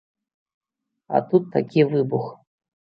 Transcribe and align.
А 1.15 1.23
тут 1.29 1.43
такі 1.59 1.89
выбух. 1.95 2.37